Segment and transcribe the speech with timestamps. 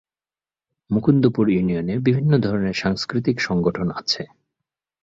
[0.89, 4.21] মুকুন্দপুর ইউনিয়নে বিভিন্ন ধরনের সাংস্কৃতিক সংগঠন আছে।